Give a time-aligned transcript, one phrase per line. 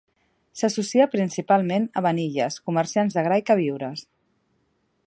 [0.61, 4.07] S'associa principalment a Baniyas, comerciants de gra i queviures.